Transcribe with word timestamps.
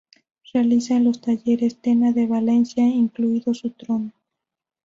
Realizada 0.51 0.97
en 0.97 1.03
los 1.03 1.21
talleres 1.21 1.79
Tena 1.79 2.11
de 2.11 2.25
Valencia, 2.25 2.83
incluido 2.83 3.53
su 3.53 3.69
trono. 3.69 4.11